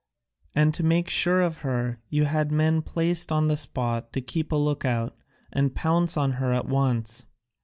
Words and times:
And 0.55 0.73
to 0.73 0.81
make 0.81 1.11
sure 1.11 1.41
of 1.41 1.59
her 1.59 1.99
you 2.09 2.25
had 2.25 2.51
men 2.51 2.81
placed 2.81 3.31
on 3.31 3.49
the 3.49 3.55
spot 3.55 4.11
to 4.13 4.21
keep 4.21 4.51
a 4.51 4.55
look 4.55 4.83
out, 4.83 5.15
and 5.53 5.75
pounce 5.75 6.17
on 6.17 6.31
her 6.41 6.51
at 6.51 6.67
once. 6.67 7.27